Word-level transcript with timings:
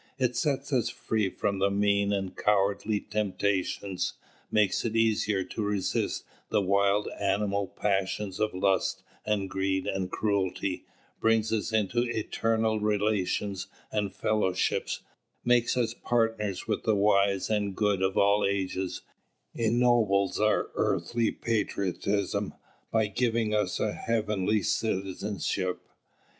It 0.17 0.35
sets 0.35 0.73
us 0.73 0.89
free 0.89 1.29
from 1.29 1.59
mean 1.79 2.11
and 2.11 2.35
cowardly 2.35 3.01
temptations, 3.01 4.13
makes 4.49 4.83
it 4.83 4.95
easier 4.95 5.43
to 5.43 5.61
resist 5.61 6.23
the 6.49 6.59
wild 6.59 7.07
animal 7.19 7.67
passions 7.67 8.39
of 8.39 8.55
lust 8.55 9.03
and 9.27 9.47
greed 9.47 9.85
and 9.85 10.09
cruelty, 10.11 10.85
brings 11.19 11.53
us 11.53 11.71
into 11.71 12.01
eternal 12.01 12.79
relations 12.79 13.67
and 13.91 14.11
fellowships, 14.11 15.03
makes 15.45 15.77
us 15.77 15.93
partners 15.93 16.67
with 16.67 16.81
the 16.81 16.95
wise 16.95 17.51
and 17.51 17.75
good 17.75 18.01
of 18.01 18.17
all 18.17 18.41
the 18.41 18.47
ages, 18.49 19.03
ennobles 19.53 20.39
our 20.39 20.69
earthly 20.73 21.29
patriotism 21.31 22.55
by 22.91 23.05
giving 23.05 23.53
us 23.53 23.79
a 23.79 23.93
heavenly 23.93 24.63
citizenship. 24.63 25.79